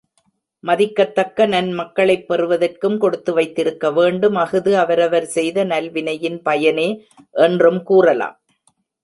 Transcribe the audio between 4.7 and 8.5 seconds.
அவரவர் செய்த நல்வினையின் பயனே என்றும் கூறலாம்.